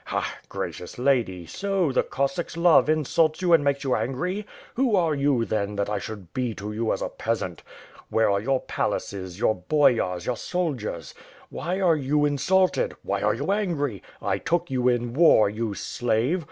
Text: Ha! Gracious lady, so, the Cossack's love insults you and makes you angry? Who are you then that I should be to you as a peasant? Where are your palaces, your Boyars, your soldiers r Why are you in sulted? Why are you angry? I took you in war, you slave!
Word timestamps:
Ha! 0.05 0.39
Gracious 0.49 0.97
lady, 0.97 1.45
so, 1.45 1.91
the 1.91 2.01
Cossack's 2.01 2.57
love 2.57 2.89
insults 2.89 3.39
you 3.43 3.53
and 3.53 3.63
makes 3.63 3.83
you 3.83 3.93
angry? 3.95 4.47
Who 4.73 4.95
are 4.95 5.13
you 5.13 5.45
then 5.45 5.75
that 5.75 5.91
I 5.91 5.99
should 5.99 6.33
be 6.33 6.55
to 6.55 6.73
you 6.73 6.91
as 6.91 7.03
a 7.03 7.07
peasant? 7.09 7.61
Where 8.09 8.27
are 8.31 8.41
your 8.41 8.61
palaces, 8.61 9.37
your 9.37 9.53
Boyars, 9.53 10.25
your 10.25 10.37
soldiers 10.37 11.13
r 11.15 11.23
Why 11.51 11.79
are 11.81 11.95
you 11.95 12.25
in 12.25 12.37
sulted? 12.39 12.93
Why 13.03 13.21
are 13.21 13.35
you 13.35 13.51
angry? 13.51 14.01
I 14.19 14.39
took 14.39 14.71
you 14.71 14.87
in 14.87 15.13
war, 15.13 15.47
you 15.51 15.75
slave! 15.75 16.39